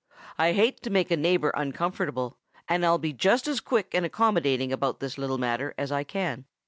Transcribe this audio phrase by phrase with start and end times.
[0.35, 4.73] I hate to make a neighbor uncomfortable, and I'll be just as quick and accommodating
[4.73, 6.45] about this little matter as I can.